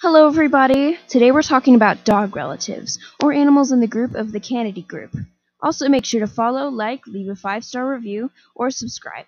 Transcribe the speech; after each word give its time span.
Hello, 0.00 0.28
everybody. 0.28 0.96
Today 1.08 1.32
we're 1.32 1.42
talking 1.42 1.74
about 1.74 2.04
dog 2.04 2.36
relatives, 2.36 3.00
or 3.20 3.32
animals 3.32 3.72
in 3.72 3.80
the 3.80 3.88
group 3.88 4.14
of 4.14 4.30
the 4.30 4.38
Canidae 4.38 4.86
group. 4.86 5.12
Also, 5.60 5.88
make 5.88 6.04
sure 6.04 6.20
to 6.20 6.28
follow, 6.28 6.68
like, 6.68 7.04
leave 7.08 7.28
a 7.28 7.34
five 7.34 7.64
star 7.64 7.90
review, 7.90 8.30
or 8.54 8.70
subscribe. 8.70 9.26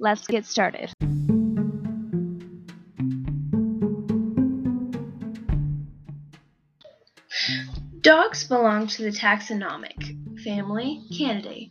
Let's 0.00 0.26
get 0.26 0.44
started. 0.44 0.92
Dogs 8.00 8.42
belong 8.48 8.88
to 8.88 9.04
the 9.04 9.16
taxonomic 9.16 10.42
family 10.42 11.00
Canidae 11.12 11.70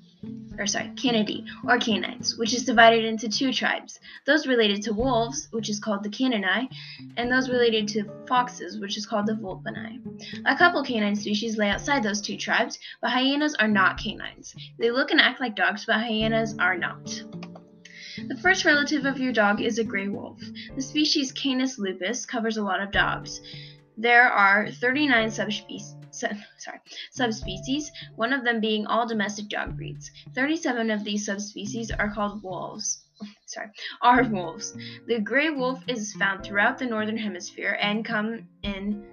or 0.61 0.67
sorry, 0.67 0.89
Canidae, 0.89 1.43
or 1.67 1.79
canines, 1.79 2.37
which 2.37 2.53
is 2.53 2.63
divided 2.63 3.03
into 3.03 3.27
two 3.27 3.51
tribes, 3.51 3.99
those 4.27 4.45
related 4.45 4.83
to 4.83 4.93
wolves, 4.93 5.47
which 5.49 5.69
is 5.69 5.79
called 5.79 6.03
the 6.03 6.09
Caninae, 6.09 6.69
and 7.17 7.31
those 7.31 7.49
related 7.49 7.87
to 7.89 8.03
foxes, 8.27 8.77
which 8.77 8.95
is 8.95 9.07
called 9.07 9.25
the 9.25 9.33
Vulpinae. 9.33 9.99
A 10.45 10.55
couple 10.55 10.83
canine 10.83 11.15
species 11.15 11.57
lay 11.57 11.69
outside 11.69 12.03
those 12.03 12.21
two 12.21 12.37
tribes, 12.37 12.77
but 13.01 13.09
hyenas 13.09 13.55
are 13.55 13.67
not 13.67 13.97
canines. 13.97 14.55
They 14.77 14.91
look 14.91 15.09
and 15.09 15.19
act 15.19 15.41
like 15.41 15.55
dogs, 15.55 15.85
but 15.85 15.95
hyenas 15.95 16.55
are 16.59 16.77
not. 16.77 17.23
The 18.27 18.37
first 18.39 18.63
relative 18.63 19.05
of 19.05 19.19
your 19.19 19.33
dog 19.33 19.61
is 19.61 19.79
a 19.79 19.83
gray 19.83 20.09
wolf. 20.09 20.39
The 20.75 20.81
species 20.81 21.31
Canis 21.31 21.79
lupus 21.79 22.27
covers 22.27 22.57
a 22.57 22.63
lot 22.63 22.81
of 22.81 22.91
dogs. 22.91 23.41
There 23.97 24.29
are 24.29 24.69
39 24.69 25.31
subspecies 25.31 25.95
sorry, 26.57 26.79
subspecies, 27.11 27.91
one 28.15 28.33
of 28.33 28.43
them 28.43 28.59
being 28.59 28.85
all 28.85 29.07
domestic 29.07 29.49
dog 29.49 29.77
breeds. 29.77 30.11
37 30.35 30.91
of 30.91 31.03
these 31.03 31.25
subspecies 31.25 31.91
are 31.91 32.13
called 32.13 32.43
wolves. 32.43 33.03
Sorry, 33.45 33.67
are 34.01 34.23
wolves. 34.23 34.75
The 35.07 35.19
gray 35.19 35.51
wolf 35.51 35.83
is 35.87 36.13
found 36.13 36.43
throughout 36.43 36.79
the 36.79 36.87
northern 36.87 37.17
hemisphere 37.17 37.77
and 37.79 38.03
come 38.03 38.47
in 38.63 39.05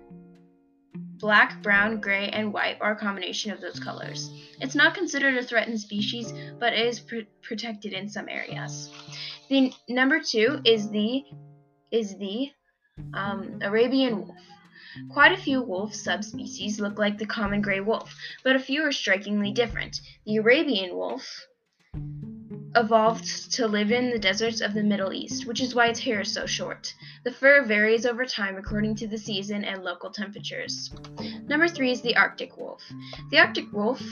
black, 1.19 1.62
brown, 1.62 2.01
gray, 2.01 2.29
and 2.30 2.52
white, 2.52 2.79
or 2.80 2.93
a 2.93 2.96
combination 2.96 3.51
of 3.51 3.60
those 3.60 3.79
colors. 3.79 4.30
It's 4.60 4.74
not 4.74 4.95
considered 4.95 5.37
a 5.37 5.43
threatened 5.43 5.80
species, 5.80 6.33
but 6.59 6.73
is 6.73 7.01
pr 7.01 7.16
protected 7.43 7.93
in 7.93 8.09
some 8.09 8.29
areas. 8.29 8.90
The 9.49 9.73
number 9.88 10.21
two 10.21 10.60
is 10.65 10.90
the 10.90 11.24
is 11.90 12.16
the 12.18 12.51
um, 13.15 13.59
Arabian 13.62 14.18
wolf. 14.27 14.37
Quite 15.10 15.32
a 15.32 15.37
few 15.37 15.62
wolf 15.62 15.95
subspecies 15.95 16.80
look 16.80 16.98
like 16.98 17.18
the 17.18 17.26
common 17.26 17.60
gray 17.60 17.80
wolf, 17.80 18.15
but 18.43 18.57
a 18.57 18.60
few 18.60 18.82
are 18.82 18.93
strikingly 18.93 19.52
different. 19.52 20.01
The 20.24 20.37
Arabian 20.37 20.96
wolf 20.96 21.46
evolved 22.74 23.52
to 23.52 23.66
live 23.66 23.90
in 23.90 24.10
the 24.10 24.18
deserts 24.18 24.60
of 24.60 24.74
the 24.74 24.82
Middle 24.82 25.12
East, 25.12 25.46
which 25.46 25.60
is 25.60 25.74
why 25.74 25.87
its 25.87 26.01
hair 26.01 26.21
is 26.21 26.32
so 26.32 26.46
short. 26.46 26.95
The 27.24 27.32
fur 27.32 27.65
varies 27.65 28.06
over 28.06 28.24
time 28.24 28.56
according 28.56 28.96
to 28.96 29.09
the 29.09 29.18
season 29.18 29.65
and 29.65 29.82
local 29.82 30.10
temperatures. 30.10 30.95
Number 31.49 31.68
three 31.68 31.90
is 31.90 32.02
the 32.02 32.16
Arctic 32.16 32.56
wolf. 32.56 32.82
The 33.30 33.38
Arctic 33.38 33.73
wolf 33.73 34.02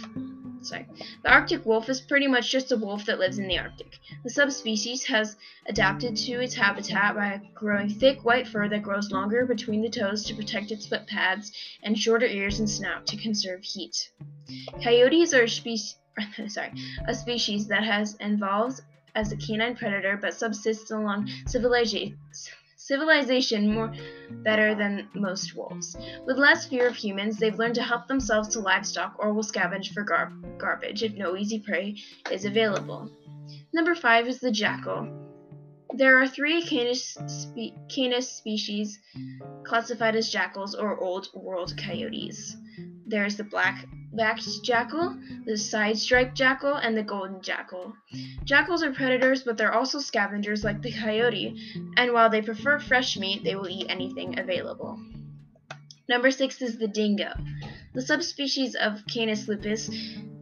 sorry. 0.69 0.87
The 1.23 1.31
Arctic 1.31 1.65
wolf 1.65 1.89
is 1.89 2.01
pretty 2.01 2.27
much 2.27 2.51
just 2.51 2.73
a 2.73 2.77
wolf 2.77 3.07
that 3.07 3.19
lives 3.19 3.39
in 3.39 3.49
the 3.49 3.59
Arctic. 3.59 3.99
The 4.25 4.31
subspecies 4.31 5.05
has 5.05 5.37
adapted 5.67 6.17
to 6.17 6.41
its 6.41 6.55
habitat 6.55 7.15
by 7.15 7.41
growing 7.55 7.89
thick 7.89 8.25
white 8.25 8.49
fur 8.49 8.69
that 8.69 8.83
grows 8.83 9.11
longer 9.11 9.47
between 9.47 9.83
the 9.83 9.91
toes 9.91 10.25
to 10.25 10.35
protect 10.35 10.71
its 10.71 10.87
foot 10.87 11.07
pads 11.07 11.53
and 11.83 11.99
shorter 11.99 12.27
ears 12.27 12.59
and 12.59 12.69
snout 12.69 13.07
to 13.07 13.17
conserve 13.17 13.63
heat. 13.63 14.11
Coyotes 14.83 15.33
are 15.35 15.45
a 15.45 15.49
species 15.49 15.97
sorry, 16.49 16.73
a 17.07 17.15
species 17.15 17.67
that 17.67 17.85
has 17.85 18.17
evolved 18.21 18.81
as 19.15 19.33
a 19.33 19.37
canine 19.37 19.77
predator 19.77 20.17
but 20.17 20.35
subsists 20.35 20.91
along 20.91 21.29
civilization 21.47 22.19
civilization 22.87 23.75
more 23.75 23.93
better 24.45 24.75
than 24.75 25.09
most 25.15 25.57
wolves. 25.57 25.97
With 26.25 26.39
less 26.39 26.67
fear 26.67 26.87
of 26.87 26.95
humans, 26.95 27.37
they've 27.37 27.59
learned 27.59 27.75
to 27.75 27.83
help 27.83 28.07
themselves 28.07 28.49
to 28.51 28.61
livestock 28.61 29.17
or 29.19 29.33
will 29.33 29.43
scavenge 29.43 29.93
for 29.93 30.05
gar 30.05 30.33
garbage 30.57 31.03
if 31.03 31.15
no 31.15 31.37
easy 31.37 31.59
prey 31.59 31.97
is 32.31 32.45
available. 32.45 33.11
Number 33.73 33.95
5 33.95 34.29
is 34.29 34.39
the 34.39 34.53
jackal. 34.53 35.09
There 35.95 36.21
are 36.21 36.29
three 36.29 36.63
canis, 36.63 37.17
spe 37.27 37.75
canis 37.89 38.31
species 38.31 39.01
classified 39.65 40.15
as 40.15 40.31
jackals 40.31 40.75
or 40.75 40.99
Old 40.99 41.29
World 41.35 41.75
coyotes. 41.77 42.57
There's 43.07 43.37
the 43.37 43.45
black-backed 44.17 44.63
jackal, 44.63 45.17
the 45.45 45.57
side-striped 45.57 46.35
jackal, 46.35 46.75
and 46.75 46.97
the 46.97 47.03
golden 47.03 47.41
jackal. 47.43 47.95
Jackals 48.45 48.83
are 48.83 48.93
predators, 48.93 49.43
but 49.43 49.57
they're 49.57 49.75
also 49.75 50.01
scavengers 50.01 50.65
like 50.65 50.81
the 50.83 50.93
coyote, 50.93 51.57
and 51.97 52.13
while 52.13 52.31
they 52.31 52.43
prefer 52.43 52.79
fresh 52.79 53.17
meat, 53.19 53.45
they 53.45 53.55
will 53.55 53.69
eat 53.69 53.87
anything 53.89 54.39
available. 54.39 54.99
Number 56.09 56.31
six 56.31 56.63
is 56.63 56.79
the 56.79 56.89
dingo. 56.89 57.33
The 57.95 58.03
subspecies 58.03 58.75
of 58.75 59.05
Canis 59.07 59.49
lupus 59.49 59.91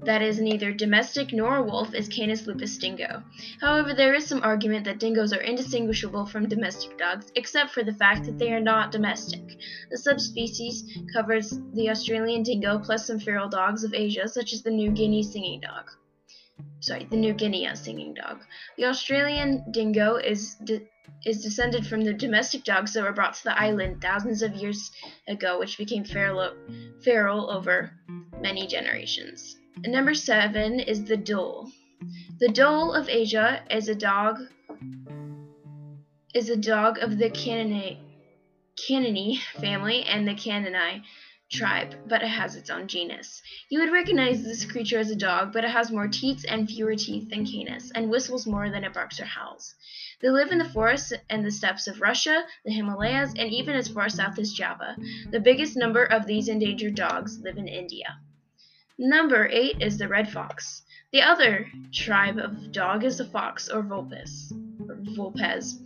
that 0.05 0.23
is 0.23 0.41
neither 0.41 0.73
domestic 0.73 1.33
nor 1.33 1.57
a 1.57 1.63
wolf 1.63 1.95
is 1.95 2.09
Canis 2.09 2.47
lupus 2.47 2.77
dingo. 2.77 3.23
However, 3.61 3.95
there 3.95 4.15
is 4.15 4.27
some 4.27 4.43
argument 4.43 4.85
that 4.85 4.99
dingoes 4.99 5.33
are 5.33 5.41
indistinguishable 5.41 6.27
from 6.27 6.49
domestic 6.49 6.99
dogs, 6.99 7.33
except 7.35 7.71
for 7.71 7.83
the 7.83 7.95
fact 7.95 8.25
that 8.25 8.39
they 8.39 8.53
are 8.53 8.61
not 8.61 8.93
domestic. 8.93 9.43
The 9.91 9.99
subspecies 9.99 10.99
covers 11.13 11.59
the 11.73 11.91
Australian 11.91 12.43
dingo 12.43 12.79
plus 12.79 13.07
some 13.07 13.19
feral 13.19 13.49
dogs 13.49 13.85
of 13.85 13.95
Asia, 13.95 14.29
such 14.29 14.53
as 14.53 14.63
the 14.63 14.71
New 14.71 14.91
Guinea 14.91 15.23
singing 15.23 15.61
dog. 15.61 15.91
Sorry, 16.81 17.07
the 17.11 17.17
New 17.17 17.33
Guinea 17.33 17.69
singing 17.75 18.15
dog. 18.15 18.45
The 18.77 18.85
Australian 18.85 19.65
dingo 19.73 20.17
is 20.17 20.57
de 20.65 20.87
is 21.25 21.43
descended 21.43 21.87
from 21.87 22.03
the 22.03 22.13
domestic 22.13 22.65
dogs 22.65 22.93
that 22.93 23.03
were 23.03 23.13
brought 23.13 23.35
to 23.35 23.45
the 23.45 23.59
island 23.59 24.01
thousands 24.01 24.43
of 24.43 24.55
years 24.55 24.91
ago, 25.29 25.59
which 25.59 25.79
became 25.79 26.05
feral, 26.05 26.55
feral 27.03 27.51
over 27.51 27.91
many 28.41 28.67
generations. 28.67 29.57
Number 29.79 30.15
seven 30.15 30.81
is 30.81 31.05
the 31.05 31.17
dhole. 31.17 31.71
The 32.39 32.49
dhole 32.49 32.93
of 32.95 33.09
Asia 33.09 33.65
is 33.71 33.89
a 33.89 33.95
dog 33.95 34.39
is 36.35 36.51
a 36.51 36.57
dog 36.57 36.99
of 36.99 37.19
the 37.19 37.31
Caninae 37.31 37.99
family 39.61 40.03
and 40.05 40.27
the 40.27 40.35
Caninae 40.35 41.03
tribe, 41.51 41.95
but 42.09 42.23
it 42.23 42.29
has 42.29 42.57
its 42.57 42.71
own 42.71 42.89
genus. 42.89 43.41
You 43.69 43.81
would 43.81 43.93
recognize 43.93 44.43
this 44.43 44.65
creature 44.65 44.99
as 44.99 45.11
a 45.11 45.17
dog, 45.17 45.53
but 45.53 45.65
it 45.65 45.71
has 45.71 45.91
more 45.91 46.09
teats 46.09 46.45
and 46.45 46.69
fewer 46.69 46.97
teeth 46.97 47.31
than 47.31 47.47
Canis, 47.47 47.93
and 47.93 48.11
whistles 48.11 48.47
more 48.47 48.71
than 48.71 48.85
it 48.85 48.93
barks 48.93 49.21
or 49.21 49.25
howls. 49.25 49.75
They 50.21 50.31
live 50.31 50.51
in 50.51 50.59
the 50.59 50.65
forests 50.65 51.13
and 51.31 51.45
the 51.45 51.51
steppes 51.51 51.87
of 51.87 52.01
Russia, 52.01 52.45
the 52.65 52.73
Himalayas, 52.73 53.35
and 53.37 53.53
even 53.53 53.77
as 53.77 53.89
far 53.89 54.09
south 54.09 54.39
as 54.39 54.53
Java. 54.53 54.97
The 55.31 55.41
biggest 55.41 55.77
number 55.77 56.05
of 56.05 56.27
these 56.27 56.49
endangered 56.49 56.97
dogs 56.97 57.39
live 57.41 57.59
in 57.59 57.69
India. 57.69 58.19
Number 58.99 59.49
eight 59.49 59.83
is 59.83 59.99
the 59.99 60.07
red 60.07 60.31
fox. 60.31 60.83
The 61.13 61.23
other 61.23 61.67
tribe 61.93 62.39
of 62.39 62.71
dog 62.71 63.03
is 63.03 63.19
the 63.19 63.25
fox 63.25 63.69
or 63.69 63.83
vulpes. 63.83 64.53
Or 64.89 64.97
vulpes. 65.01 65.79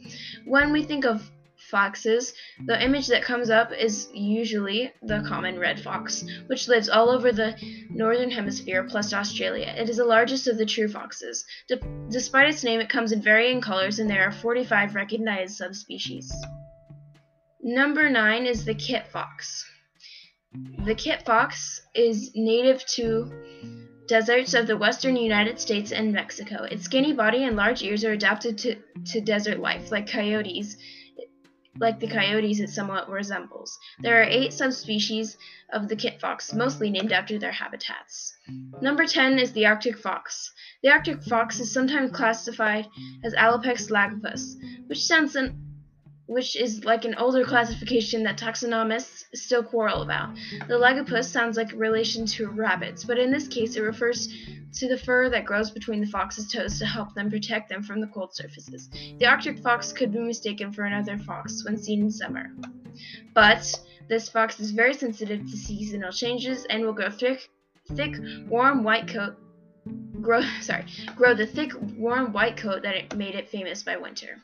When 0.44 0.72
we 0.72 0.82
think 0.82 1.06
of 1.06 1.30
foxes, 1.70 2.34
the 2.66 2.82
image 2.82 3.06
that 3.08 3.22
comes 3.22 3.50
up 3.50 3.72
is 3.72 4.08
usually 4.12 4.92
the 5.02 5.24
common 5.26 5.58
red 5.58 5.80
fox, 5.80 6.24
which 6.46 6.68
lives 6.68 6.88
all 6.88 7.08
over 7.08 7.32
the 7.32 7.56
northern 7.90 8.30
hemisphere 8.30 8.84
plus 8.84 9.12
Australia. 9.12 9.74
It 9.76 9.88
is 9.88 9.96
the 9.96 10.04
largest 10.04 10.46
of 10.46 10.58
the 10.58 10.66
true 10.66 10.88
foxes. 10.88 11.44
De 11.66 11.78
despite 12.10 12.48
its 12.48 12.62
name, 12.62 12.80
it 12.80 12.90
comes 12.90 13.12
in 13.12 13.22
varying 13.22 13.60
colors, 13.60 13.98
and 13.98 14.08
there 14.08 14.28
are 14.28 14.32
45 14.32 14.94
recognized 14.94 15.56
subspecies. 15.56 16.30
Number 17.62 18.08
9 18.08 18.46
is 18.46 18.64
the 18.64 18.74
kit 18.74 19.06
fox. 19.08 19.64
The 20.88 20.94
kit 20.94 21.26
fox 21.26 21.82
is 21.94 22.32
native 22.34 22.82
to 22.96 23.30
deserts 24.06 24.54
of 24.54 24.66
the 24.66 24.78
western 24.78 25.16
United 25.16 25.60
States 25.60 25.92
and 25.92 26.12
Mexico. 26.12 26.64
Its 26.64 26.84
skinny 26.84 27.12
body 27.12 27.44
and 27.44 27.54
large 27.54 27.82
ears 27.82 28.02
are 28.04 28.12
adapted 28.12 28.56
to, 28.58 28.76
to 29.12 29.20
desert 29.20 29.60
life, 29.60 29.92
like 29.92 30.10
coyotes. 30.10 30.78
Like 31.78 32.00
the 32.00 32.08
coyotes, 32.08 32.60
it 32.60 32.70
somewhat 32.70 33.10
resembles. 33.10 33.78
There 34.00 34.20
are 34.20 34.24
eight 34.24 34.54
subspecies 34.54 35.36
of 35.72 35.88
the 35.88 35.96
kit 35.96 36.18
fox, 36.18 36.54
mostly 36.54 36.88
named 36.88 37.12
after 37.12 37.38
their 37.38 37.52
habitats. 37.52 38.34
Number 38.80 39.04
10 39.04 39.38
is 39.38 39.52
the 39.52 39.66
Arctic 39.66 39.98
fox. 39.98 40.50
The 40.82 40.88
Arctic 40.88 41.22
fox 41.22 41.60
is 41.60 41.70
sometimes 41.70 42.10
classified 42.10 42.86
as 43.22 43.34
Alopex 43.34 43.90
lagopus, 43.90 44.56
which 44.86 45.04
sounds 45.04 45.36
an 45.36 45.67
which 46.28 46.56
is 46.56 46.84
like 46.84 47.06
an 47.06 47.14
older 47.14 47.42
classification 47.42 48.22
that 48.22 48.38
taxonomists 48.38 49.24
still 49.34 49.62
quarrel 49.62 50.02
about. 50.02 50.28
The 50.68 50.78
lagopus 50.78 51.24
sounds 51.24 51.56
like 51.56 51.72
a 51.72 51.76
relation 51.76 52.26
to 52.26 52.48
rabbits, 52.48 53.02
but 53.02 53.18
in 53.18 53.32
this 53.32 53.48
case 53.48 53.76
it 53.76 53.80
refers 53.80 54.28
to 54.74 54.88
the 54.88 54.98
fur 54.98 55.30
that 55.30 55.46
grows 55.46 55.70
between 55.70 56.02
the 56.02 56.06
fox's 56.06 56.52
toes 56.52 56.78
to 56.78 56.86
help 56.86 57.14
them 57.14 57.30
protect 57.30 57.70
them 57.70 57.82
from 57.82 58.02
the 58.02 58.06
cold 58.08 58.34
surfaces. 58.34 58.90
The 59.18 59.24
Arctic 59.26 59.58
fox 59.60 59.90
could 59.90 60.12
be 60.12 60.18
mistaken 60.18 60.70
for 60.70 60.84
another 60.84 61.16
fox 61.16 61.64
when 61.64 61.78
seen 61.78 62.02
in 62.02 62.10
summer. 62.10 62.50
But 63.32 63.74
this 64.08 64.28
fox 64.28 64.60
is 64.60 64.72
very 64.72 64.92
sensitive 64.92 65.40
to 65.50 65.56
seasonal 65.56 66.12
changes 66.12 66.66
and 66.68 66.84
will 66.84 66.92
grow 66.92 67.10
thick, 67.10 67.48
thick 67.94 68.14
warm 68.48 68.84
white 68.84 69.08
coat 69.08 69.34
grow 70.20 70.42
sorry 70.60 70.84
grow 71.16 71.32
the 71.32 71.46
thick 71.46 71.72
warm 71.96 72.32
white 72.32 72.56
coat 72.56 72.82
that 72.82 72.94
it 72.94 73.16
made 73.16 73.34
it 73.34 73.48
famous 73.48 73.82
by 73.82 73.96
winter 73.96 74.36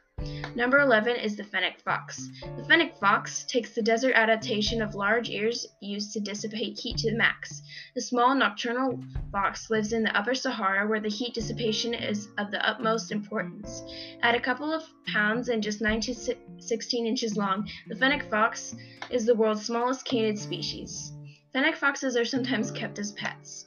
Number 0.55 0.79
11 0.79 1.17
is 1.17 1.37
the 1.37 1.43
fennec 1.45 1.81
fox. 1.81 2.29
The 2.57 2.65
fennec 2.65 2.97
fox 2.99 3.45
takes 3.45 3.75
the 3.75 3.83
desert 3.83 4.15
adaptation 4.15 4.81
of 4.83 4.95
large 4.95 5.29
ears 5.29 5.67
used 5.81 6.13
to 6.13 6.21
dissipate 6.21 6.79
heat 6.79 6.99
to 6.99 7.11
the 7.11 7.17
max. 7.17 7.63
The 7.95 8.01
small 8.01 8.35
nocturnal 8.35 9.03
fox 9.33 9.69
lives 9.71 9.93
in 9.93 10.05
the 10.05 10.17
upper 10.17 10.35
Sahara 10.35 10.87
where 10.87 11.01
the 11.01 11.09
heat 11.09 11.35
dissipation 11.35 11.93
is 11.93 12.29
of 12.39 12.51
the 12.51 12.65
utmost 12.69 13.11
importance. 13.11 13.83
At 14.23 14.37
a 14.37 14.41
couple 14.41 14.73
of 14.73 14.85
pounds 15.07 15.49
and 15.49 15.63
just 15.63 15.81
9 15.81 16.01
to 16.03 16.37
16 16.59 17.07
inches 17.07 17.37
long, 17.37 17.69
the 17.89 17.97
fennec 17.97 18.31
fox 18.31 18.77
is 19.11 19.27
the 19.27 19.35
world's 19.35 19.67
smallest 19.67 20.05
canid 20.05 20.39
species. 20.39 21.13
Fennec 21.53 21.77
foxes 21.77 22.17
are 22.17 22.25
sometimes 22.25 22.71
kept 22.71 22.99
as 22.99 23.13
pets. 23.13 23.67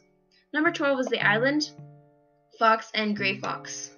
Number 0.53 0.71
12 0.71 1.01
is 1.01 1.07
the 1.07 1.21
island 1.21 1.71
fox 2.57 2.89
and 2.93 3.15
gray 3.15 3.37
fox. 3.37 3.91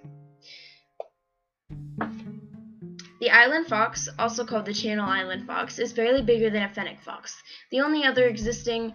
The 3.19 3.31
island 3.31 3.67
fox, 3.67 4.07
also 4.17 4.45
called 4.45 4.65
the 4.65 4.73
Channel 4.73 5.05
Island 5.05 5.45
fox, 5.45 5.77
is 5.77 5.91
barely 5.91 6.21
bigger 6.21 6.49
than 6.49 6.63
a 6.63 6.69
fennec 6.69 7.01
fox. 7.01 7.43
The 7.69 7.81
only 7.81 8.05
other 8.05 8.27
existing 8.27 8.93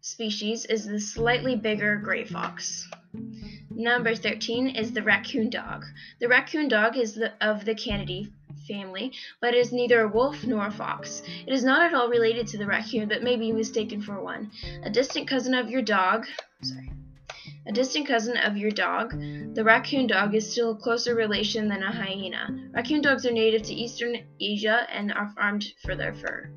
species 0.00 0.64
is 0.64 0.86
the 0.86 0.98
slightly 0.98 1.54
bigger 1.54 1.96
gray 1.96 2.24
fox. 2.24 2.88
Number 3.70 4.14
13 4.16 4.70
is 4.70 4.92
the 4.92 5.02
raccoon 5.02 5.50
dog. 5.50 5.84
The 6.18 6.28
raccoon 6.28 6.68
dog 6.68 6.96
is 6.96 7.14
the, 7.14 7.32
of 7.40 7.64
the 7.64 7.74
Canidae 7.74 8.32
family, 8.66 9.12
but 9.40 9.54
is 9.54 9.72
neither 9.72 10.00
a 10.00 10.08
wolf 10.08 10.44
nor 10.44 10.66
a 10.66 10.70
fox. 10.70 11.22
It 11.46 11.52
is 11.52 11.64
not 11.64 11.82
at 11.82 11.94
all 11.94 12.08
related 12.08 12.48
to 12.48 12.58
the 12.58 12.66
raccoon, 12.66 13.08
but 13.08 13.22
may 13.22 13.36
be 13.36 13.52
mistaken 13.52 14.02
for 14.02 14.20
one. 14.20 14.50
A 14.82 14.90
distant 14.90 15.28
cousin 15.28 15.54
of 15.54 15.70
your 15.70 15.82
dog, 15.82 16.26
sorry, 16.62 16.90
a 17.66 17.72
distant 17.72 18.06
cousin 18.06 18.36
of 18.36 18.56
your 18.56 18.70
dog, 18.70 19.10
the 19.54 19.64
raccoon 19.64 20.06
dog 20.06 20.34
is 20.34 20.50
still 20.50 20.72
a 20.72 20.76
closer 20.76 21.14
relation 21.14 21.68
than 21.68 21.82
a 21.82 21.92
hyena. 21.92 22.70
Raccoon 22.72 23.02
dogs 23.02 23.26
are 23.26 23.32
native 23.32 23.62
to 23.62 23.74
eastern 23.74 24.16
Asia 24.40 24.86
and 24.90 25.12
are 25.12 25.32
farmed 25.36 25.64
for 25.84 25.94
their 25.94 26.14
fur. 26.14 26.50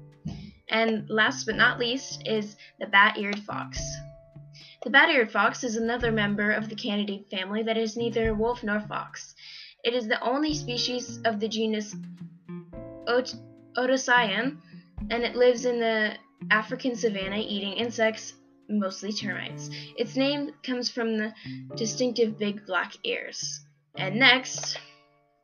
And 0.69 1.09
last 1.09 1.45
but 1.45 1.55
not 1.55 1.79
least 1.79 2.23
is 2.25 2.55
the 2.79 2.87
bat-eared 2.87 3.39
fox. 3.39 3.79
The 4.83 4.89
bat-eared 4.89 5.31
fox 5.31 5.63
is 5.63 5.75
another 5.75 6.11
member 6.11 6.51
of 6.51 6.69
the 6.69 6.75
Canidae 6.75 7.29
family 7.29 7.63
that 7.63 7.77
is 7.77 7.95
neither 7.95 8.33
wolf 8.33 8.63
nor 8.63 8.79
fox. 8.81 9.35
It 9.83 9.93
is 9.93 10.07
the 10.07 10.21
only 10.21 10.53
species 10.53 11.19
of 11.25 11.39
the 11.39 11.47
genus 11.47 11.95
Ot- 13.07 13.35
and 15.09 15.23
it 15.23 15.35
lives 15.35 15.65
in 15.65 15.79
the 15.79 16.13
African 16.51 16.95
savanna 16.95 17.37
eating 17.37 17.73
insects, 17.73 18.33
mostly 18.69 19.11
termites. 19.11 19.69
Its 19.97 20.15
name 20.15 20.51
comes 20.63 20.89
from 20.89 21.17
the 21.17 21.33
distinctive 21.75 22.37
big 22.37 22.65
black 22.65 22.93
ears. 23.03 23.61
And 23.95 24.15
next, 24.15 24.77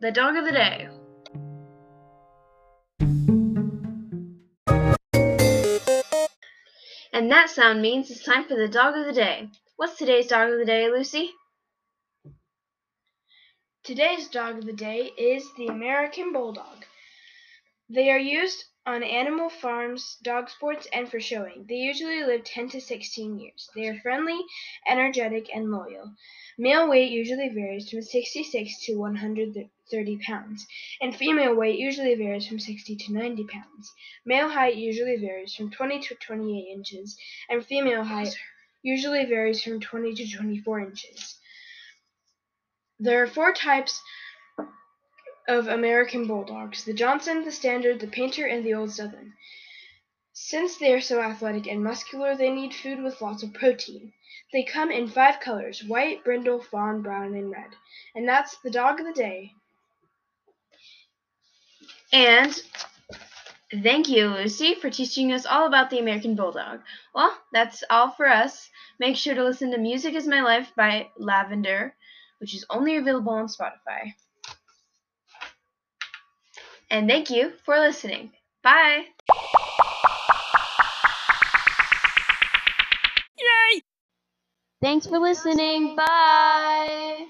the 0.01 0.12
dog 0.12 0.36
of 0.36 0.45
the 0.45 0.51
day. 0.51 0.89
And 7.12 7.31
that 7.31 7.50
sound 7.50 7.81
means 7.81 8.10
it's 8.10 8.24
time 8.24 8.45
for 8.45 8.56
the 8.56 8.68
dog 8.68 8.95
of 8.95 9.06
the 9.06 9.13
day. 9.13 9.50
What's 9.75 9.98
today's 9.98 10.27
dog 10.27 10.51
of 10.51 10.60
the 10.60 10.66
day, 10.66 10.89
Lucy? 10.89 11.31
Today's 13.83 14.27
dog 14.27 14.60
of 14.60 14.66
the 14.66 14.74
day 14.74 15.12
is 15.18 15.44
the 15.57 15.68
American 15.68 16.31
Bulldog. 16.31 16.86
They 17.89 18.12
are 18.12 18.19
used 18.19 18.66
on 18.86 19.04
animal 19.04 19.50
farms, 19.50 20.18
dog 20.24 20.50
sports, 20.50 20.88
and 20.94 21.10
for 21.10 21.20
showing. 21.20 21.66
They 21.68 21.76
usually 21.76 22.24
live 22.24 22.44
10 22.44 22.70
to 22.70 22.81
16 22.81 23.40
years. 23.40 23.70
They 23.76 23.88
are 23.88 24.00
friendly, 24.00 24.40
energetic, 24.88 25.50
and 25.54 25.72
loyal. 25.72 26.16
Male 26.58 26.90
weight 26.90 27.12
usually 27.12 27.50
varies 27.50 27.90
from 27.90 28.02
66 28.02 28.86
to 28.86 28.96
130 28.96 30.18
pounds, 30.18 30.68
and 31.02 31.16
female 31.16 31.56
weight 31.56 31.80
usually 31.80 32.16
varies 32.16 32.48
from 32.48 32.60
60 32.60 32.96
to 32.96 33.14
90 33.14 33.46
pounds. 33.46 33.94
Male 34.26 34.50
height 34.50 34.76
usually 34.76 35.18
varies 35.18 35.56
from 35.56 35.72
20 35.72 36.00
to 36.00 36.16
28 36.16 36.74
inches, 36.74 37.18
and 37.50 37.66
female 37.66 38.04
height 38.04 38.36
usually 38.81 39.26
varies 39.26 39.62
from 39.62 39.80
20 39.80 40.14
to 40.16 40.38
24 40.38 40.80
inches. 40.80 41.40
There 43.00 43.24
are 43.24 43.28
four 43.28 43.54
types 43.54 44.02
of 45.50 45.68
American 45.68 46.28
Bulldogs 46.28 46.84
the 46.84 46.94
Johnson, 46.94 47.44
the 47.44 47.51
Standard, 47.51 48.00
the 48.00 48.07
Painter, 48.07 48.46
and 48.46 48.63
the 48.63 48.75
Old 48.75 48.92
Southern. 48.92 49.34
Since 50.31 50.78
they 50.78 50.94
are 50.94 51.01
so 51.01 51.19
athletic 51.19 51.66
and 51.66 51.84
muscular, 51.84 52.36
they 52.36 52.51
need 52.51 52.74
food 52.74 53.01
with 53.01 53.19
lots 53.19 53.42
of 53.42 53.54
protein. 53.56 54.13
They 54.54 54.63
come 54.63 54.92
in 54.92 55.07
five 55.07 55.40
colors 55.40 55.84
white, 55.84 56.24
brindle, 56.24 56.62
fawn, 56.62 57.01
brown, 57.01 57.34
and 57.34 57.51
red. 57.51 57.72
And 58.13 58.28
that's 58.28 58.57
the 58.60 58.69
dog 58.69 59.00
of 59.00 59.07
the 59.07 59.13
day. 59.13 59.51
And 62.13 62.62
thank 63.81 64.07
you, 64.07 64.30
Lucy, 64.30 64.75
for 64.75 64.92
teaching 64.92 65.31
us 65.31 65.48
all 65.48 65.66
about 65.66 65.90
the 65.90 66.00
American 66.00 66.36
Bulldog. 66.36 66.81
Well, 67.16 67.36
that's 67.52 67.84
all 67.90 68.12
for 68.12 68.28
us. 68.28 68.69
Make 69.00 69.16
sure 69.16 69.34
to 69.34 69.44
listen 69.44 69.72
to 69.72 69.80
Music 69.80 70.13
is 70.13 70.28
My 70.28 70.42
Life 70.42 70.72
by 70.75 71.10
Lavender, 71.18 71.95
which 72.38 72.54
is 72.54 72.66
only 72.69 72.98
available 72.98 73.34
on 73.34 73.48
Spotify. 73.48 74.13
And 76.90 77.08
thank 77.08 77.30
you 77.30 77.54
for 77.66 77.78
listening. 77.78 78.32
Bye. 78.64 79.06
Yay! 83.38 83.82
Thanks 84.82 85.06
for 85.08 85.20
listening. 85.20 85.96
Bye. 85.96 87.28